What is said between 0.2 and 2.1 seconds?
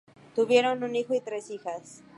Tuvieron un hijo y tres hijas.